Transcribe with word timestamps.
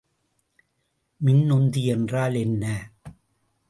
மின் 1.21 1.51
உந்தி 1.51 1.83
என்றால் 1.85 2.35
என்ன? 2.35 2.63